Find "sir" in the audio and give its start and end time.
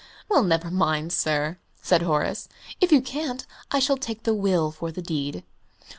1.13-1.59